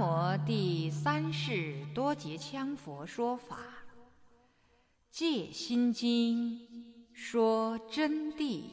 [0.00, 3.58] 摩第三世多杰羌佛说法，
[5.10, 6.58] 《戒心经》
[7.14, 8.70] 说真谛。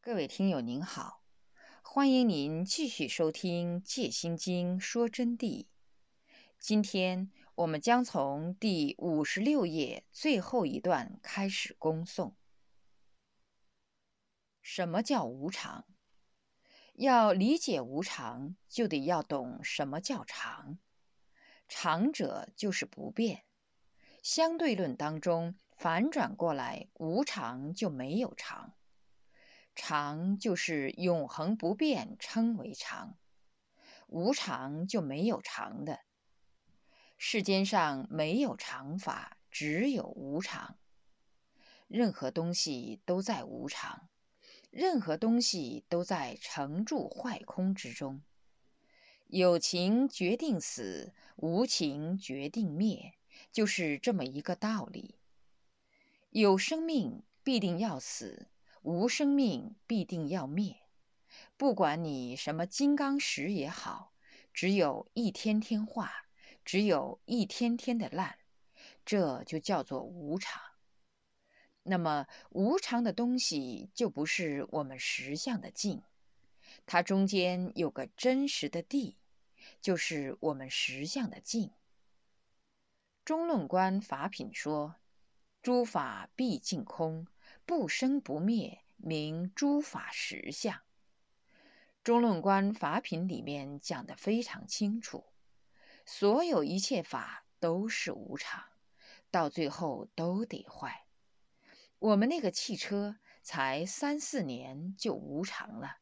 [0.00, 1.22] 各位听友您好，
[1.82, 5.66] 欢迎您继续收听《戒心经》说真谛。
[6.58, 12.32] 今天我们将从第五十六页最后一段开始恭诵。
[14.62, 15.84] 什么叫无常？
[17.00, 20.80] 要理解无常，就得要懂什么叫常。
[21.68, 23.44] 常者就是不变。
[24.20, 28.74] 相对论当中反转过来，无常就没有常。
[29.76, 33.16] 常就是永恒不变，称为常。
[34.08, 36.00] 无常就没有常的。
[37.16, 40.76] 世间上没有常法，只有无常。
[41.86, 44.08] 任何东西都在无常。
[44.70, 48.22] 任何东西都在成住坏空之中，
[49.26, 53.14] 有情决定死，无情决定灭，
[53.50, 55.16] 就是这么一个道理。
[56.30, 58.48] 有生命必定要死，
[58.82, 60.76] 无生命必定要灭。
[61.56, 64.12] 不管你什么金刚石也好，
[64.52, 66.12] 只有一天天化，
[66.64, 68.38] 只有一天天的烂，
[69.06, 70.60] 这就叫做无常。
[71.88, 76.02] 那么无常的东西就不是我们实相的境，
[76.84, 79.16] 它中间有个真实的地，
[79.80, 81.70] 就是我们实相的境。
[83.24, 84.96] 中论观法品说
[85.62, 87.26] ：“诸法毕竟空，
[87.64, 90.80] 不生不灭，名诸法实相。”
[92.04, 95.24] 中论观法品里面讲的非常清楚，
[96.06, 98.64] 所有一切法都是无常，
[99.30, 101.04] 到最后都得坏。
[102.00, 105.96] 我们那个汽车才三四年就无常了，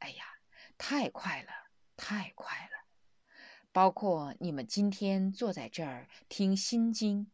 [0.00, 0.24] 哎呀，
[0.76, 1.48] 太快了，
[1.96, 2.84] 太快了！
[3.72, 7.30] 包括你们今天坐在这儿听心经，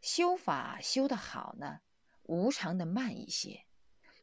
[0.00, 1.80] 修法修得好呢，
[2.22, 3.64] 无常的慢一些，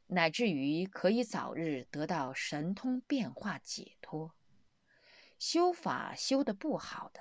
[0.07, 4.33] 乃至于可以早日得到神通变化解脱。
[5.37, 7.19] 修法修得不好的，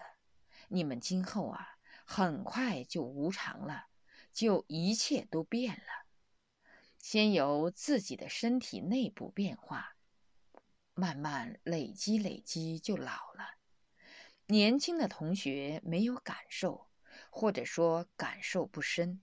[0.68, 3.87] 你们今后啊，很快就无常了。
[4.38, 6.06] 就一切都变了，
[6.96, 9.96] 先由自己的身体内部变化，
[10.94, 13.56] 慢慢累积累积就老了。
[14.46, 16.86] 年轻的同学没有感受，
[17.30, 19.18] 或者说感受不深；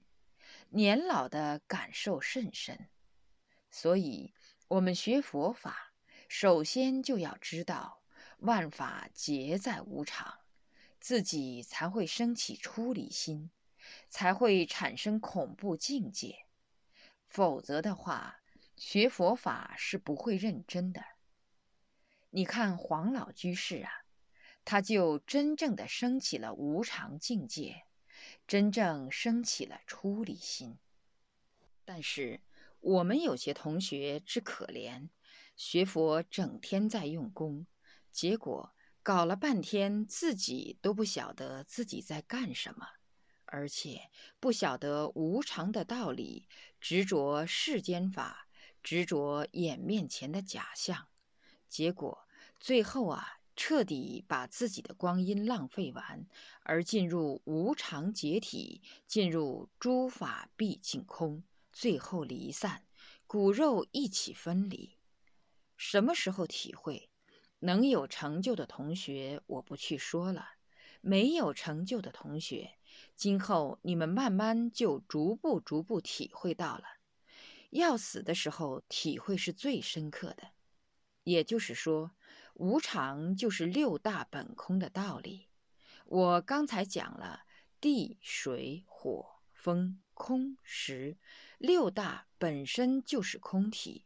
[0.72, 2.90] 年老的感受甚深。
[3.72, 4.34] 所以，
[4.68, 5.94] 我们学佛法，
[6.28, 8.02] 首先就要知道
[8.40, 10.40] 万法皆在无常，
[11.00, 13.50] 自己才会升起出离心。
[14.09, 16.45] 才会产生恐怖境界，
[17.27, 18.41] 否则的话，
[18.75, 21.03] 学佛法是不会认真的。
[22.29, 23.91] 你看黄老居士啊，
[24.63, 27.83] 他就真正的升起了无常境界，
[28.47, 30.77] 真正升起了出离心。
[31.85, 32.41] 但是
[32.79, 35.09] 我们有些同学之可怜，
[35.55, 37.67] 学佛整天在用功，
[38.11, 42.87] 结果搞了半天，自己都不晓得自己在干什么。
[43.55, 44.09] 而且
[44.41, 46.49] 不晓得无常的道理，
[46.81, 48.49] 执着世间法，
[48.83, 51.07] 执着眼面前的假象，
[51.69, 52.27] 结果
[52.59, 56.27] 最后啊，彻底把自己的光阴浪费完，
[56.63, 62.83] 而进入无常解体，进入诸法毕竟空，最后离散，
[63.25, 64.97] 骨肉一起分离。
[65.77, 67.09] 什么时候体会？
[67.59, 70.57] 能有成就的同学，我不去说了；
[70.99, 72.77] 没有成就的同学。
[73.16, 76.84] 今后你们慢慢就逐步逐步体会到了，
[77.70, 80.50] 要死的时候体会是最深刻的。
[81.24, 82.12] 也就是说，
[82.53, 85.47] 无常就是六大本空的道理。
[86.06, 87.46] 我刚才讲了
[87.82, 91.18] 地、水、火、风、空、识
[91.58, 94.06] 六大本身就是空体，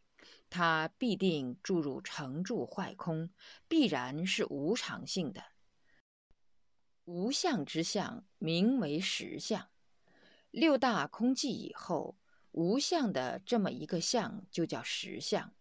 [0.49, 3.29] 它必定注入成住坏空，
[3.67, 5.43] 必然是无常性的。
[7.09, 9.69] 无相之相名为实相，
[10.51, 12.15] 六大空寂以后，
[12.51, 15.51] 无相的这么一个相就叫实相。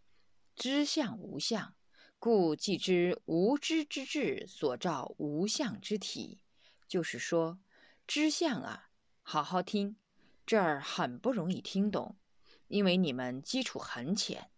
[0.54, 1.74] 知相无相，
[2.18, 6.42] 故即知无知之智所照无相之体。
[6.86, 7.58] 就是说，
[8.06, 8.90] 知相啊，
[9.22, 9.96] 好好听，
[10.44, 12.18] 这儿很不容易听懂，
[12.66, 14.50] 因为你们基础很浅。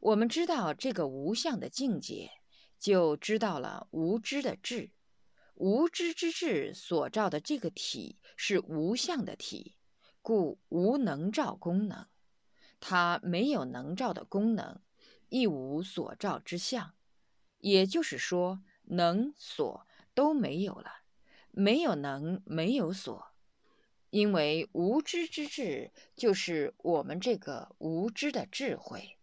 [0.00, 2.32] 我们知道这个无相的境界，
[2.78, 4.90] 就知道了无知的智。
[5.58, 9.74] 无知之智所照的这个体是无相的体，
[10.22, 12.06] 故无能照功能。
[12.78, 14.80] 它没有能照的功能，
[15.28, 16.94] 亦无所照之相。
[17.58, 19.84] 也就是说，能所
[20.14, 21.02] 都没有了，
[21.50, 23.32] 没有能，没有所，
[24.10, 29.18] 因为无知之智就是我们这个无知的智慧，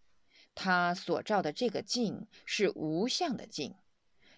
[0.54, 3.76] 它所照的这个镜是无相的镜，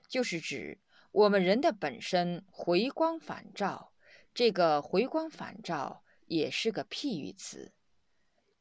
[0.08, 0.80] 就是指
[1.18, 3.92] 我们人的本身回光返照，
[4.36, 7.72] 这个回光返照也是个譬喻词。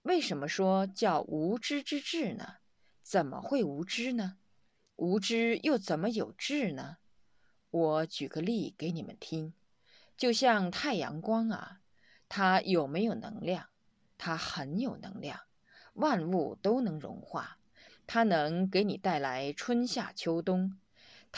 [0.05, 2.55] 为什么说叫无知之智呢？
[3.03, 4.39] 怎么会无知呢？
[4.95, 6.97] 无知又怎么有智呢？
[7.69, 9.53] 我举个例给你们听，
[10.17, 11.83] 就像太阳光啊，
[12.27, 13.69] 它有没有能量？
[14.17, 15.41] 它很有能量，
[15.93, 17.59] 万物都能融化，
[18.07, 20.79] 它能给你带来春夏秋冬。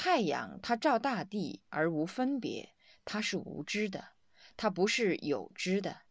[0.00, 2.72] 太阳它照大地而无分别，
[3.04, 4.10] 它是无知的，
[4.56, 6.02] 它不是有知的。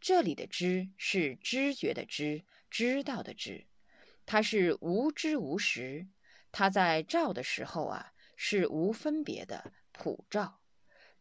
[0.00, 3.68] 这里的知是知觉的知，知道的知，
[4.26, 6.08] 它是无知无识。
[6.50, 10.58] 它在照的时候啊，是无分别的普照。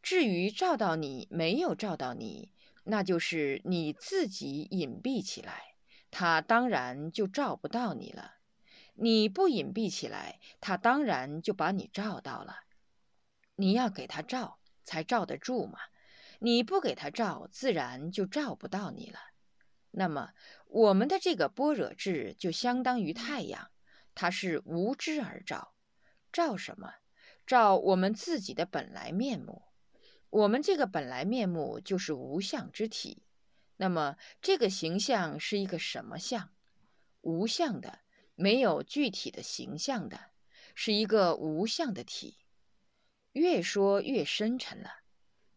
[0.01, 2.51] 至于照到你没有照到你，
[2.85, 5.75] 那就是你自己隐蔽起来，
[6.09, 8.38] 它当然就照不到你了。
[9.01, 12.63] 你不隐蔽起来，它当然就把你照到了。
[13.55, 15.79] 你要给它照，才照得住嘛。
[16.39, 19.19] 你不给它照，自然就照不到你了。
[19.91, 20.33] 那么，
[20.67, 23.71] 我们的这个般若智就相当于太阳。
[24.15, 25.73] 它是无知而照，
[26.31, 26.95] 照什么？
[27.47, 29.63] 照我们自己的本来面目。
[30.29, 33.23] 我们这个本来面目就是无相之体。
[33.77, 36.49] 那么这个形象是一个什么相？
[37.21, 37.99] 无相的，
[38.39, 40.31] 没有具体的形象的，
[40.73, 42.37] 是一个无相的体。
[43.33, 45.01] 越说越深沉了。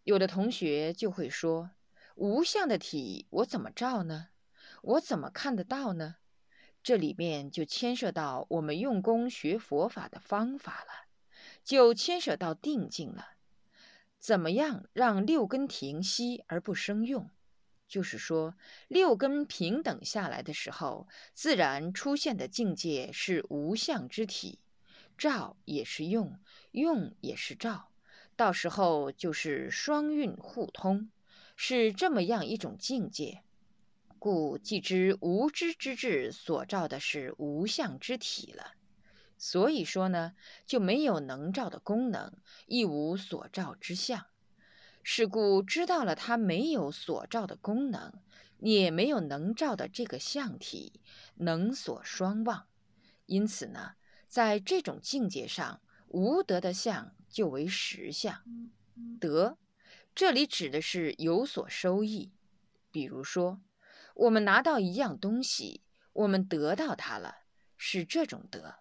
[0.03, 1.71] 有的同学就会说
[2.17, 4.31] ：“无相的体，我怎么照呢？
[4.83, 6.17] 我怎么看得到呢？”
[6.83, 11.07] 这里面就牵涉到我们用功学佛法的方法了，
[11.63, 13.35] 就牵涉到定境了。
[14.19, 17.31] 怎么样让六根停息而不生用？
[17.93, 18.55] 就是说，
[18.89, 24.61] 六根平等下来的时候，自然出现的境界是无相之体，
[25.19, 26.41] 照也是用，
[26.71, 27.91] 用也是照，
[28.35, 31.11] 到时候就是双运互通，
[31.55, 33.43] 是这么样一种境界。
[34.19, 38.73] 故既知无知之智所照的是无相之体了，
[39.37, 40.33] 所以说呢，
[40.65, 42.33] 就没有能照的功能，
[42.65, 44.32] 亦无所照之相。
[45.03, 48.13] 是故知道了它没有所照的功能，
[48.59, 51.01] 也没有能照的这个相体，
[51.37, 52.67] 能所双忘。
[53.27, 53.95] 因此呢，
[54.29, 58.43] 在这种境界上，无德的相就为实相。
[59.19, 59.59] 德，
[60.15, 62.33] 这里指的是有所收益，
[62.91, 63.61] 比如说。
[64.15, 65.83] 我们拿到一样东西，
[66.13, 67.37] 我们得到它了，
[67.79, 68.75] 是这种德。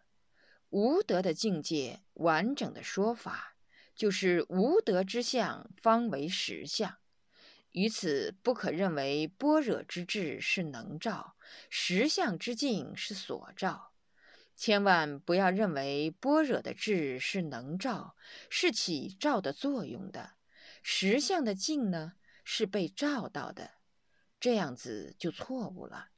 [0.69, 3.50] 无德的境界，完整的说法
[3.95, 6.97] 就是无德之相方为实相。
[7.71, 11.35] 于此不可认为般若之智是能照，
[11.69, 13.93] 实相之境是所照。
[14.55, 18.15] 千万不要认为般若的智是能照，
[18.49, 20.33] 是起照的作用的。
[20.83, 22.13] 实相的境呢，
[22.43, 23.71] 是被照到的。
[24.39, 26.09] 这样子就错误了，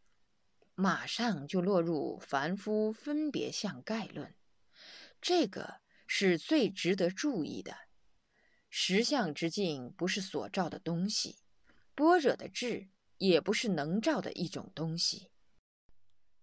[0.75, 4.33] 马上就落入凡夫分别相概论，
[5.21, 5.81] 这个
[6.15, 7.75] 是最值得注意的。
[8.69, 11.39] 实相之境不是所照的东西，
[11.95, 15.31] 般若的智也不是能照的一种东西。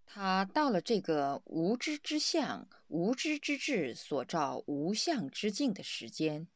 [0.05, 6.49] 他到了这个无知之相、无知之智所照无相之境的时间，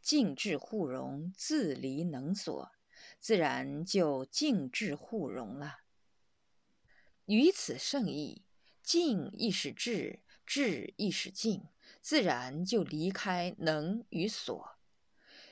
[0.00, 2.70] 境智互融，自离能所。
[3.18, 5.78] 自然就静智互融了。
[7.24, 8.44] 于此圣意，
[8.80, 11.64] 静亦是智，智亦是静，
[12.00, 14.76] 自然就离开能与所。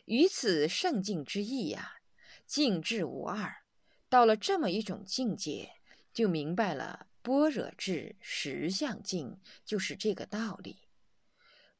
[0.05, 2.00] 于此圣境之意呀，
[2.47, 3.57] 静智无二。
[4.09, 5.73] 到了这么一种境界，
[6.12, 10.78] 就明白了般若智实相境就是这个道理。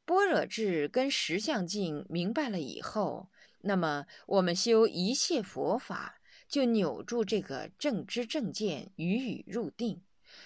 [0.05, 3.29] 般若智跟实相境明白了以后。
[3.61, 10.01] 那么，我们修一切佛法，就扭住这个正知正见，语语入定，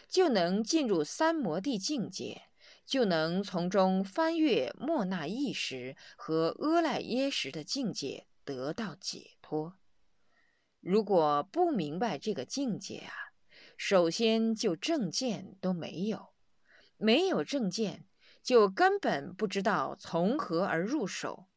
[0.07, 2.41] 就能进入三摩地境界，
[2.85, 9.77] 就能从中翻越莫那意识和阿赖耶识的境界，得到解脱。
[10.79, 13.13] 如果不明白这个境界啊，
[13.77, 16.33] 首先就正见都没有，
[16.97, 18.05] 没有正见，
[18.41, 21.47] 就根本不知道从何而入手。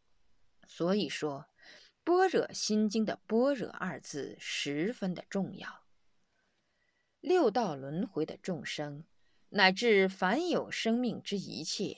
[0.69, 1.47] 所以说，
[2.05, 5.83] 《般若心经》的“般若”二字十分的重要。
[7.21, 9.05] 六道轮回的众生，
[9.51, 11.97] 乃至凡有生命之一切，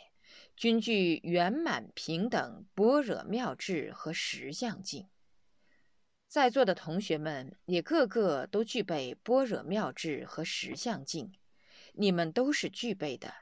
[0.54, 5.08] 均具圆满平等般若妙智和实相境。
[6.28, 11.32] 在座的同学们也个个都具备般若妙智和实相境，
[11.94, 13.32] 你们都是具备的。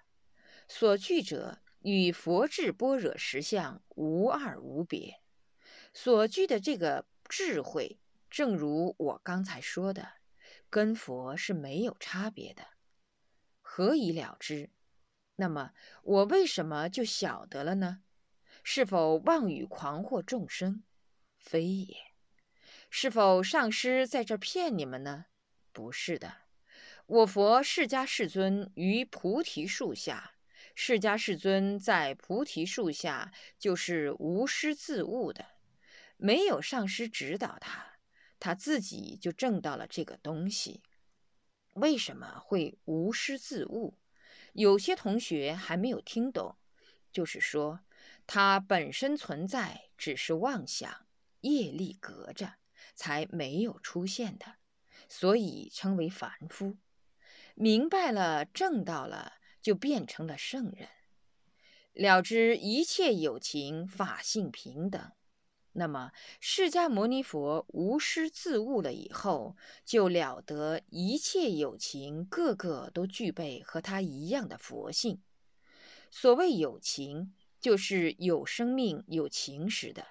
[0.69, 5.21] 所具者与佛智般若实相无二无别。
[5.93, 7.99] 所具的这个智慧，
[8.31, 10.13] 正如我刚才说的，
[10.71, 12.76] 跟佛是没有差别的。
[13.77, 14.71] 何以了之？
[15.35, 18.01] 那么我为什么就晓得了呢？
[18.65, 20.83] 是否妄语狂惑众生？
[21.37, 21.95] 非也。
[22.89, 25.27] 是否上师在这骗你们呢？
[25.73, 26.39] 不是的，
[27.05, 30.37] 我佛释迦世尊于菩提树下，
[30.75, 35.45] 释迦世尊在菩提树下就是无师自悟的，
[36.17, 37.99] 没有上师指导他，
[38.41, 40.83] 他自己就证到了这个东西。
[41.77, 43.97] 为什么会无师自悟？
[44.53, 46.57] 有些同学还没有听懂，
[47.11, 47.81] 就是说
[48.27, 51.07] 它本身存在只是妄想，
[51.41, 52.57] 业力隔着。
[52.95, 54.57] 才没有出现的，
[55.07, 56.79] 所以称为凡夫。
[57.55, 60.89] 明白了，正到了，就变成了圣人，
[61.93, 65.13] 了知一切有情法性平等。
[65.79, 75.21] 那么，释迦牟尼佛无师自悟了以后，就了得一切有情个个都具备和他一样的佛性。
[76.11, 80.07] 所谓有情，就是有生命、有情识的。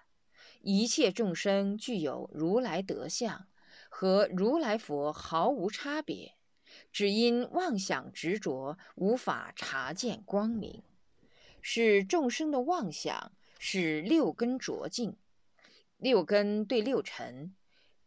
[0.61, 3.47] 一切众生具有如来德相，
[3.89, 6.35] 和如来佛毫无差别，
[6.91, 10.83] 只因妄想执着，无法察见光明。
[11.59, 15.15] 是众生的妄想使六根浊净，
[15.97, 17.55] 六根对六尘，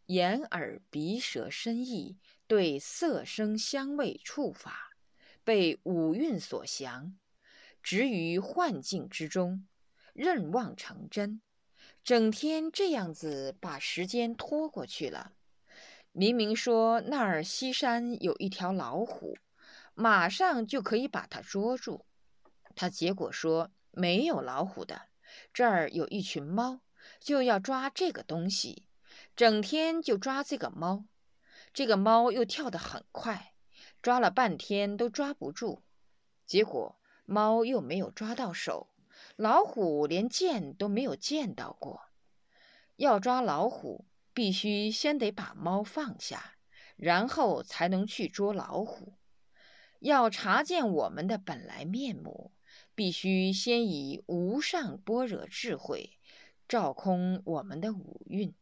[0.07, 4.90] 眼耳鼻舌身意对色声香味触法，
[5.42, 7.16] 被五蕴所降，
[7.83, 9.66] 执于幻境之中，
[10.12, 11.40] 任妄成真。
[12.04, 15.33] 整天这样子把时间拖过去了。
[16.12, 19.37] 明明说那儿西山有一条老虎，
[19.95, 22.07] 马上就可以把它捉住。
[22.75, 25.09] 他结果说没有老虎的，
[25.52, 26.80] 这儿有一群猫，
[27.21, 28.85] 就要抓这个东西，
[29.37, 31.05] 整天就抓这个猫。
[31.73, 33.55] 这个猫又跳得很快，
[34.00, 35.83] 抓了半天都抓不住。
[36.47, 38.88] 结果猫又没有抓到手。
[39.37, 42.03] 老虎连见都没有见到过，
[42.97, 46.55] 要抓老虎，必须先得把猫放下，
[46.97, 49.15] 然后才能去捉老虎。
[50.00, 52.53] 要察见我们的本来面目，
[52.95, 56.18] 必须先以无上般若智慧
[56.69, 58.55] 照空我们的五蕴，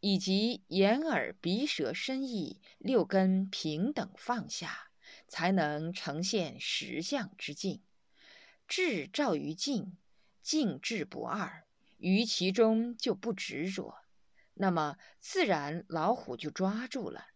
[0.00, 4.90] 以及眼耳鼻舌身意六根平等放下，
[5.28, 7.82] 才能呈现实相之境。
[8.66, 9.96] 智照于境。
[10.42, 11.68] 静智不二，
[11.98, 13.94] 于其中就不执着，
[14.54, 17.26] 那么自然老虎就抓住了，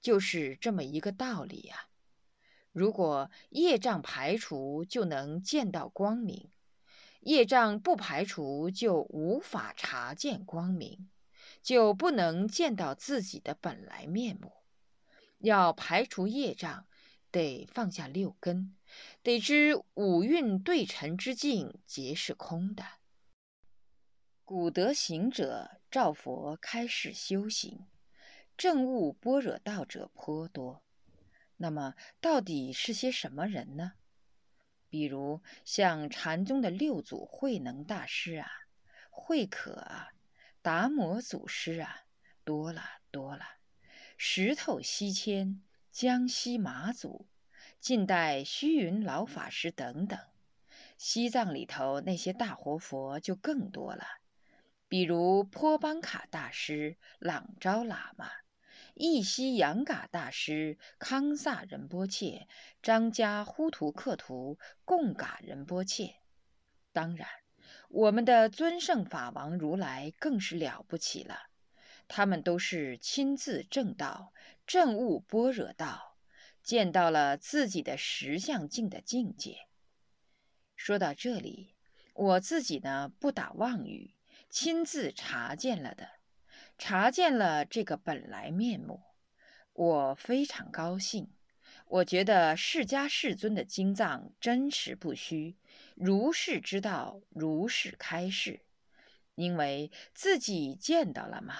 [0.00, 1.86] 就是这么一个道理呀。
[2.72, 6.50] 如果业障排除，就能见到光明；
[7.26, 11.10] 业障不排除，就无法察见光明，
[11.60, 14.52] 就不能见到自己的本来面目。
[15.38, 16.86] 要排除业障，
[17.32, 18.76] 得放下六根。
[19.24, 22.84] 得知五蕴对尘之境皆是空的。
[24.44, 27.86] 古德行者照佛开示修行，
[28.56, 30.84] 证悟般若道者颇多。
[31.56, 33.94] 那么，到底是些什么人呢？
[34.96, 38.48] 比如像禅宗的六祖慧能大师啊，
[39.10, 40.08] 慧可啊，
[40.62, 42.06] 达摩祖师啊，
[42.44, 43.44] 多了多了。
[44.16, 47.28] 石头西迁，江西马祖。
[47.78, 50.18] 近代虚云老法师等等，
[50.96, 54.06] 西藏里头那些大活佛就更多了，
[54.88, 58.30] 比如坡邦卡大师、朗昭喇嘛、
[58.96, 62.48] 义西扬嘎大师、康萨仁波切、
[62.82, 66.16] 张家呼图克图、贡嘎仁波切。
[66.92, 67.28] 当然，
[67.88, 71.50] 我们的尊圣法王如来更是了不起了，
[72.08, 74.32] 他们都是亲自证道、
[74.66, 76.16] 证悟般若道。
[76.62, 79.68] 见到了自己的实相境的境界。
[80.74, 81.76] 说到这里，
[82.12, 84.16] 我自己呢不打妄语，
[84.50, 86.15] 亲自查见了的，
[86.78, 89.02] 查见了这个本来面目，
[89.72, 91.30] 我非常高兴。
[91.86, 95.56] 我觉得释迦世尊的经藏真实不虚，
[95.94, 98.60] 如是之道，如是开示，
[99.36, 101.54] 因为自己见到了嘛。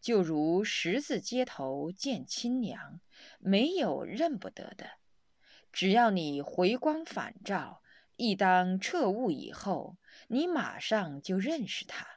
[0.00, 3.00] 就如十字街头见亲娘，
[3.38, 4.92] 没有认不得的。
[5.72, 7.82] 只要你回光返照，
[8.14, 9.98] 一当彻悟以后，
[10.28, 12.15] 你马上就认识它。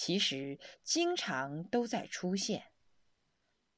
[0.00, 2.66] 其实经常都在出现。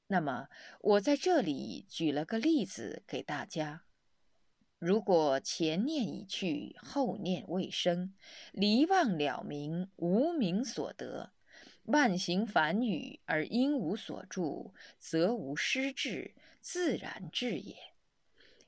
[0.08, 0.48] 那么，
[0.82, 3.86] 我在这里举了个例子给大家：
[4.78, 8.14] 如果前念已去，后念未生，
[8.52, 11.32] 离妄了明，无明所得，
[11.84, 17.74] 万行繁语而因无所住，则无失智，自然智也。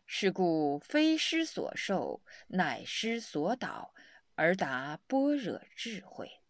[0.06, 3.92] 是故非师所受，乃师所导，
[4.36, 6.41] 而达般若智慧。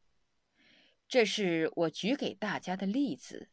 [1.12, 3.50] 这是我举给大家的例子。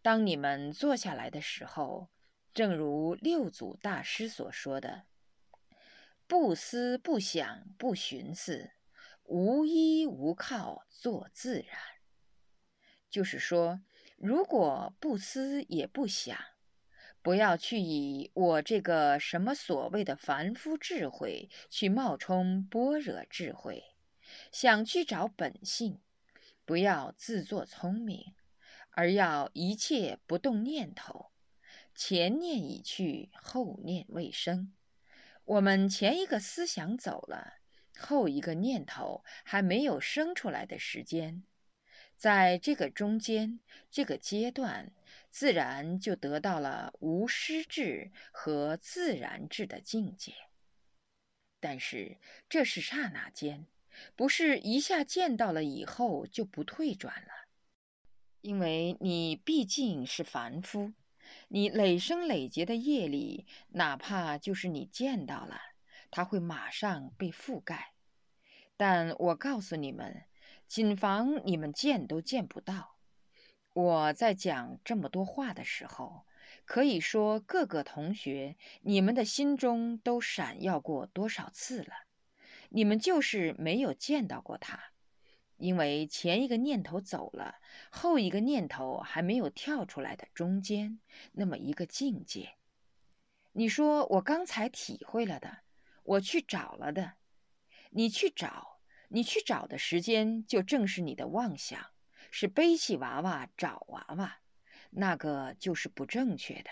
[0.00, 2.08] 当你们坐下来的时候，
[2.52, 5.02] 正如六祖大师所说的
[6.28, 8.70] ：“不思不想不寻思，
[9.24, 11.76] 无依无靠做自然。”
[13.10, 13.80] 就是说，
[14.16, 16.38] 如果不思也不想，
[17.22, 23.82] 不要去以我这个什么所谓的凡夫智慧去冒充般若智慧，
[24.52, 25.98] 想去找本性。
[26.64, 28.34] 不要自作聪明，
[28.90, 31.30] 而要一切不动念头。
[31.94, 34.72] 前念已去，后念未生。
[35.44, 37.54] 我们前一个思想走了，
[37.96, 41.44] 后一个念头还没有生出来的时间，
[42.16, 44.92] 在这个中间这个阶段，
[45.30, 50.32] 自然就得到了无失智和自然智的境界。
[51.60, 52.18] 但是
[52.48, 53.66] 这是刹那间。
[54.16, 57.28] 不是一下见到了以后就不退转了，
[58.40, 60.92] 因为你毕竟是凡夫，
[61.48, 65.60] 你累生累劫的业力，哪怕就是你见到了，
[66.10, 67.94] 它会马上被覆盖。
[68.76, 70.24] 但我告诉你们，
[70.66, 72.96] 谨防你们见都见不到。
[73.72, 76.26] 我在讲这么多话的时候，
[76.64, 82.03] 可以说各个同学，你们的心中都闪耀过多少次了。
[82.76, 84.82] 你们就是没有见到过他，
[85.58, 87.54] 因为前一个念头走了，
[87.88, 90.98] 后一个念头还没有跳出来的中间
[91.30, 92.56] 那么一个境界。
[93.52, 95.58] 你说我刚才体会了的，
[96.02, 97.12] 我去找了的，
[97.90, 101.80] 你去找，你去找的时间就正是你的妄想，
[102.32, 104.40] 是背起娃娃找娃娃，
[104.90, 106.70] 那个就是不正确的。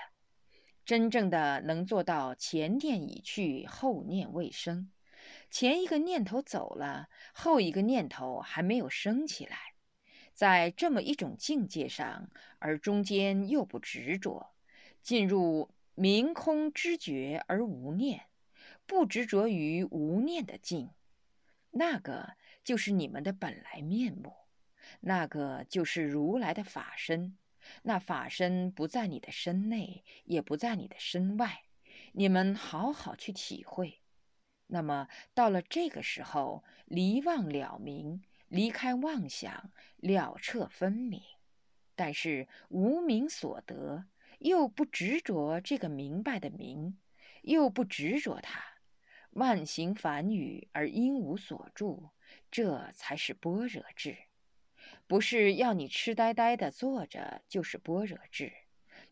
[0.85, 4.91] 真正的能做到前念已去，后念未生。
[5.53, 9.75] 前一个念头走了，后一个念头还没有升起来，
[10.33, 14.55] 在这么一种境界上，而中间又不执着，
[15.03, 18.23] 进入明空知觉而无念，
[18.87, 20.89] 不执着于无念的境，
[21.73, 22.31] 那个
[22.65, 24.33] 就是你们的本来面目，
[25.01, 27.37] 那个就是如来的法身。
[27.83, 31.65] 那法身不在你的身内，也不在你的身外，
[32.13, 34.02] 你们好好去体会。
[34.75, 41.21] 那么到了这个时候，离妄了明，离开妄想，了彻分明。
[41.95, 44.07] 但是无明所得，
[44.39, 46.99] 又不执着这个明白的明，
[47.43, 48.65] 又不执着它。
[49.33, 52.09] 万行繁语而因无所住，
[52.51, 54.17] 这才是般若智。
[55.07, 58.51] 不是要你痴呆呆的坐着就是般若智，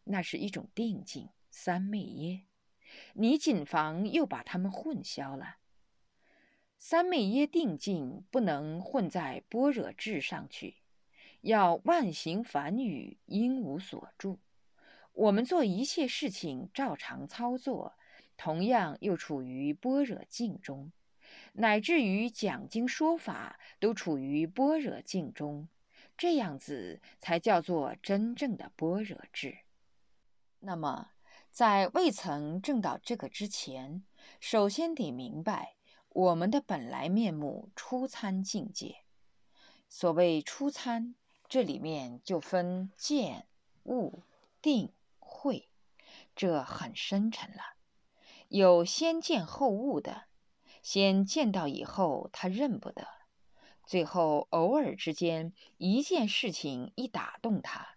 [0.04, 2.46] 那是一种定境，三昧耶。
[3.14, 5.56] 你谨防又把他们混淆了。
[6.78, 10.76] 三昧耶定境不能混在般若智上去，
[11.42, 14.38] 要万行梵语应无所住。
[15.12, 17.94] 我们做一切事情照常操作，
[18.38, 20.90] 同样又处于般若境中，
[21.52, 25.68] 乃至于讲经说法都处于般若境中，
[26.16, 29.58] 这样子才叫做真正的般若智。
[30.60, 31.10] 那么。
[31.50, 34.04] 在未曾证到这个之前，
[34.38, 35.74] 首先得明白
[36.08, 39.04] 我们的本来面目——初参境界。
[39.88, 41.16] 所谓初参，
[41.48, 43.48] 这里面就分见、
[43.82, 44.22] 悟、
[44.62, 45.68] 定、慧，
[46.36, 47.60] 这很深沉了。
[48.48, 50.26] 有先见后悟的，
[50.82, 53.06] 先见到以后他认不得，
[53.84, 57.96] 最后偶尔之间一件事情一打动他。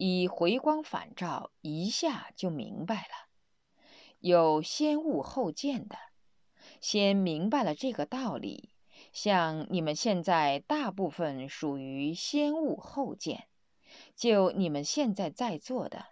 [0.00, 3.26] 以回光返照，一下就明白了。
[4.20, 5.98] 有先悟后见的，
[6.80, 8.70] 先明白了这个道理。
[9.12, 13.48] 像你们现在大部分属于先悟后见，
[14.14, 16.06] 就你们现在在座的，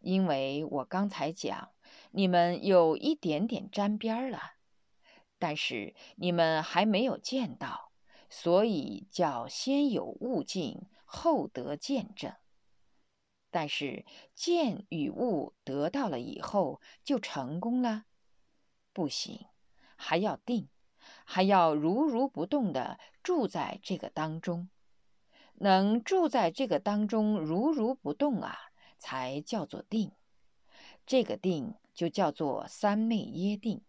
[0.00, 1.70] 因为我刚才讲，
[2.10, 4.54] 你们有一点点沾边了，
[5.38, 7.92] 但是你们还没有见到，
[8.28, 12.34] 所以叫先有悟境，后得见证。
[13.52, 18.06] 但是见与悟得到了以后就成功了，
[18.94, 19.46] 不行，
[19.94, 20.68] 还要定，
[21.24, 24.70] 还要如如不动地住在这个当中。
[25.56, 28.56] 能住在这个当中如如不动啊，
[28.98, 30.12] 才叫做定。
[31.04, 33.82] 这个定就叫做三昧耶定。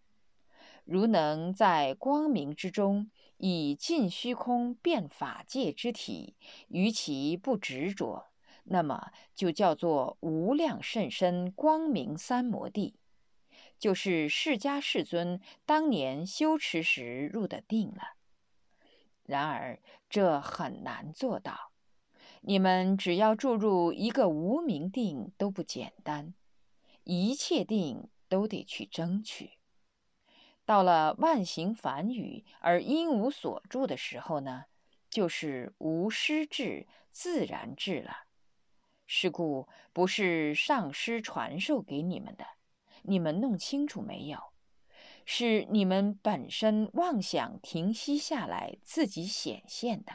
[0.84, 6.36] 如能在光明之中，以尽虚空变法界之体，
[6.68, 8.28] 于其不执着，
[8.64, 12.96] 那么就叫做无量甚深光明三摩地，
[13.78, 18.16] 就是释迦世尊当年修持时入的定了。
[19.24, 21.72] 然而这很难做到，
[22.42, 26.34] 你们只要注入一个无名定都不简单，
[27.04, 29.52] 一切定都得去争取。
[30.66, 34.66] 到了万行梵语而因无所住的时候呢，
[35.10, 38.23] 就是无师智自然智了。
[39.06, 42.46] 是故不是上师传授给你们的，
[43.04, 44.54] 你们弄清楚没有？
[45.26, 50.12] 是你们本身妄想停息下来，自己显现的。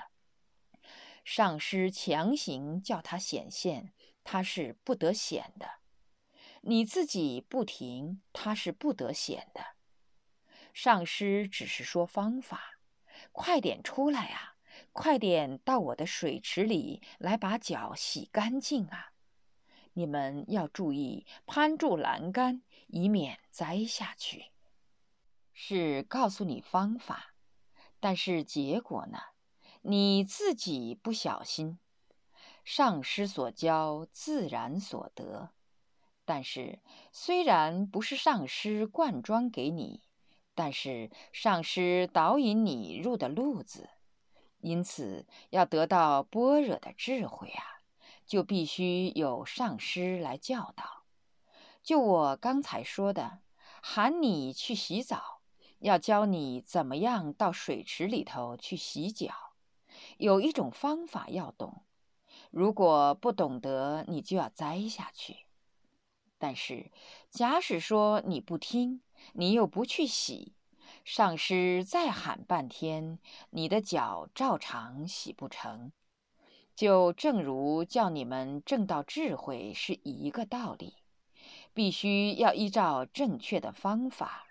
[1.25, 5.67] 上师强行叫他显现，他是不得显的；
[6.61, 9.65] 你自己不停，他是不得显的。
[10.75, 12.81] 上师只是说方法，
[13.33, 14.58] 快点出来啊！
[14.99, 19.13] 快点到我的水池里来，把脚洗干净啊！
[19.93, 24.47] 你们要注意攀住栏杆，以免栽下去。
[25.53, 27.33] 是告诉你方法，
[28.01, 29.21] 但是结果呢？
[29.83, 31.79] 你自己不小心。
[32.65, 35.51] 上师所教，自然所得。
[36.25, 36.81] 但是
[37.13, 40.03] 虽然不是上师灌装给你。
[40.57, 43.89] 但是上师导引你入的路子，
[44.61, 47.81] 因此要得到般若的智慧啊，
[48.27, 51.05] 就必须有上师来教导。
[51.83, 53.41] 就我刚才说的，
[53.83, 55.41] 喊你去洗澡，
[55.79, 59.33] 要教你怎么样到水池里头去洗脚，
[60.19, 61.83] 有一种方法要懂。
[62.51, 65.47] 如果不懂得，你就要栽下去。
[66.39, 66.91] 但是
[67.31, 69.03] 假使说你不听。
[69.33, 70.55] 你又不去洗，
[71.11, 73.19] 上师再喊半天，
[73.49, 75.91] 你的脚照常洗不成，
[76.77, 80.97] 就正如叫你们正道智慧是一个道理，
[81.73, 84.49] 必须要依照正确的方法，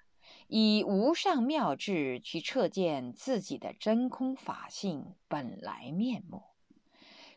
[0.48, 6.42] 以无上妙智去彻见自己的真空法性本来面目。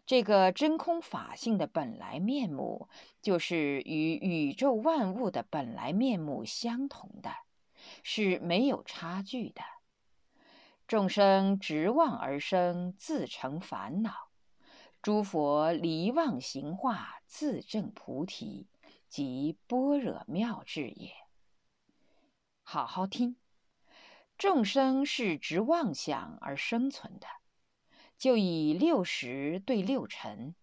[0.06, 2.88] 这个真空法性的本来面目，
[3.20, 7.30] 就是与宇宙万物的本来面目相同的，
[8.02, 9.62] 是没有差距的。
[10.86, 14.10] 众生执妄而生，自成烦恼；
[15.00, 18.66] 诸佛离妄行化，自证菩提，
[19.08, 21.12] 即般若妙智也。
[22.62, 23.36] 好好听，
[24.36, 27.26] 众生是执妄想而生存的。
[28.18, 30.54] 就以六识对六尘，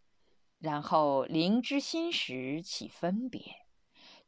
[0.60, 3.67] 然后灵知心识起分别，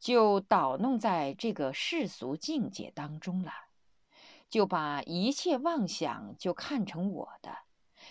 [0.00, 3.52] 就捣弄在这个世俗境界当中了，
[4.48, 7.58] 就把一切妄想就看成我的，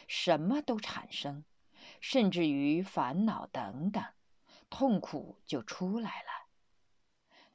[0.08, 1.44] 什么都产生，
[2.00, 4.04] 甚至于烦恼等等，
[4.70, 6.48] 痛苦就出来了。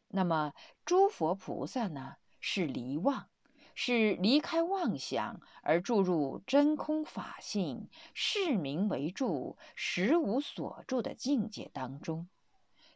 [0.08, 0.52] 那么
[0.84, 3.28] 诸佛菩萨呢，是离妄。
[3.76, 12.28] 是离开妄想而注入真空法性，视名为住，实无所住的境界当中，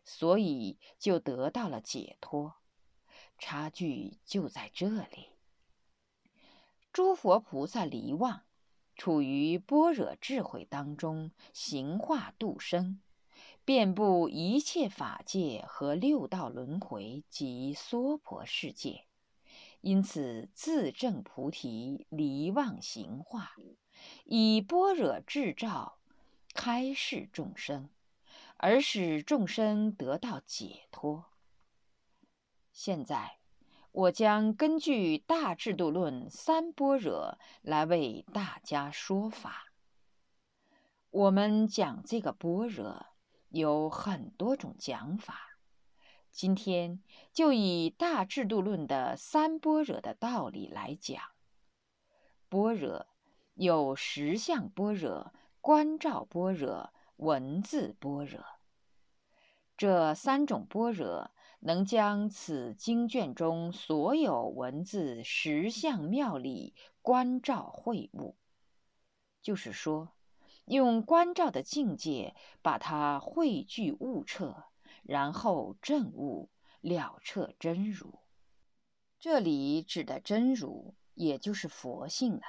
[0.08, 2.54] 所以就得到了解脱。
[3.38, 5.28] 差距就在这里。
[6.90, 8.44] 诸佛菩萨离妄，
[8.96, 13.00] 处于般若智慧当中，行化度生，
[13.66, 19.04] 遍布一切法界和六道轮回及娑婆世界。
[19.82, 23.52] 因此，自证菩提，离妄行化，
[24.24, 25.98] 以般若智照，
[26.54, 27.88] 开示众生，
[28.58, 31.24] 而使众生得到解脱。
[32.72, 33.38] 现在，
[33.92, 39.72] 我将根据《大制度论》三般若来为大家说法。
[41.10, 43.06] 我们讲这个般若，
[43.48, 45.58] 有很多种讲法。
[46.30, 47.00] 今天
[47.32, 51.22] 就以大制度论的三般若的道理来讲。
[52.48, 53.06] 般若
[53.54, 58.44] 有实相般若、观照般若、文字般若。
[59.76, 68.36] 这三种般若能将此经卷中所有文字实相妙理观照会悟，
[69.40, 70.16] 就是说，
[70.64, 74.64] 用观照的境界把它汇聚悟彻。
[75.04, 76.50] 然后证悟
[76.82, 78.18] 了彻真如，
[79.18, 82.42] 这里指的真如，也就是佛性了，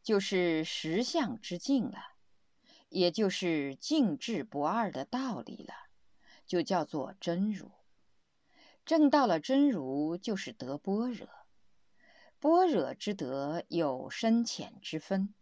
[0.00, 2.11] 就是实相之境了，
[2.92, 5.74] 也就是静智不二的道理了，
[6.46, 7.70] 就叫做真如。
[8.84, 11.28] 证到了真如，就是得般若。
[12.38, 15.32] 般若之德有深浅之分。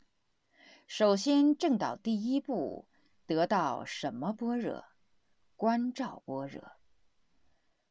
[0.86, 2.86] 首先证到第一步，
[3.26, 4.84] 得到什么般若？
[5.56, 6.72] 观照般若。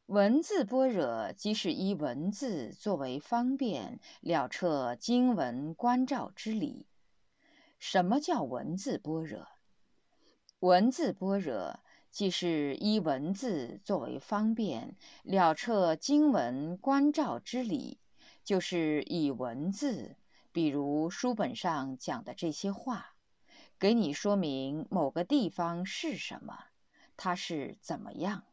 [0.05, 6.88] 文字般若，即是依文字作为方便了彻经文观照之理。
[7.79, 9.47] 什么叫文字般若？
[10.59, 11.79] 文字般若。
[12.11, 17.99] 既是依文字作为方便了彻经文观照之理，
[18.43, 20.15] 就是以文字，
[20.51, 23.13] 比如书本上讲的这些话，
[23.77, 26.63] 给你说明某个地方是什么，
[27.15, 28.43] 它是怎么样，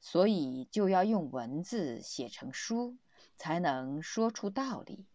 [0.00, 2.96] 所以就要用文字写成书，
[3.36, 5.06] 才能说出道理。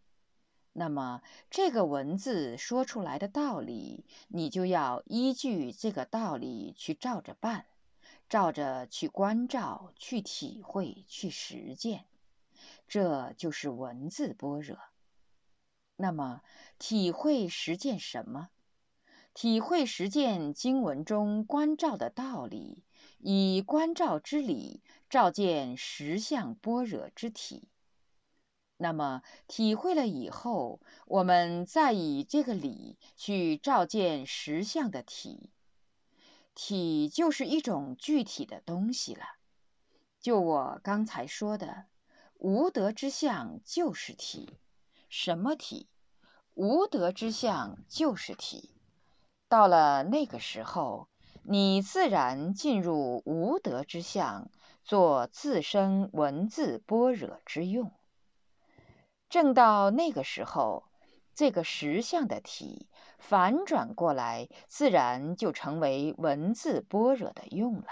[0.74, 7.66] 那么这个文字说出来的道理，你就要依据这个道理去照着办。
[8.30, 12.06] 照着去关照、去体会、去实践，
[12.88, 14.80] 这就是文字般若。
[15.98, 16.42] 那么，
[16.80, 18.50] 体会实践什么？
[19.36, 22.84] 体会实践经文中关照的道理，
[23.20, 27.68] 以关照之理照见实相般若之体。
[28.78, 35.52] 那么，体会了以后，我们再以这个理去照见实相的体。
[36.56, 39.26] 体就是一种具体的东西了。
[40.20, 41.86] 就我刚才说的，
[42.38, 44.58] 无德之相就是体。
[45.10, 45.88] 什么体？
[46.54, 48.70] 无德之相就是体。
[49.48, 51.08] 到了那个时候，
[51.44, 54.50] 你自然进入无德之相，
[54.84, 57.92] 做自身文字般若之用。
[59.34, 60.84] 正到那个时候，
[61.34, 62.88] 这个实相的体。
[63.18, 67.88] 反转过来，自然就成为文字般若的用了。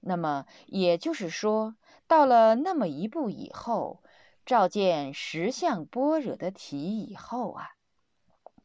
[0.00, 1.76] 那么也就是说，
[2.08, 4.02] 到了那么一步以后，
[4.44, 7.76] 照见实相般若的体以后啊，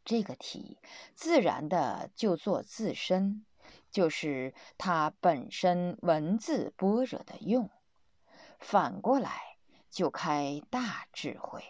[0.03, 0.79] 这个体
[1.13, 3.45] 自然的就做自身，
[3.91, 7.69] 就是它本身文字般若的用。
[8.57, 9.50] 反过来
[9.91, 11.61] 就开大智慧。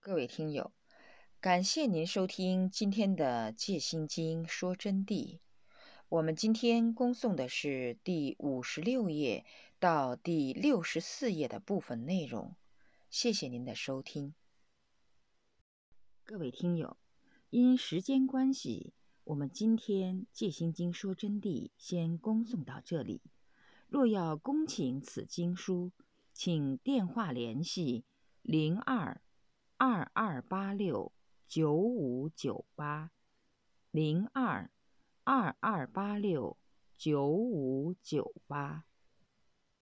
[0.00, 0.72] 各位听友，
[1.40, 5.38] 感谢您收听今天的《戒心经》说真谛。
[6.08, 9.46] 我们今天恭诵的是第五十六页
[9.78, 12.56] 到第六十四页的部分内容。
[13.08, 14.34] 谢谢您的收听。
[16.24, 16.96] 各位听友，
[17.50, 23.20] 因时间关系，我们今天《戒心经》说真谛先恭送到这里。
[23.88, 25.90] 若要恭请此经书，
[26.32, 28.04] 请电话联系
[28.42, 29.20] 零二。
[29.76, 31.12] 二二八六
[31.48, 33.10] 九五九八，
[33.90, 34.70] 零二
[35.24, 36.56] 二二八六
[36.96, 38.84] 九五九八。